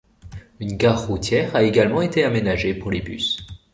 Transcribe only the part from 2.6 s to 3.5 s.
pour les bus.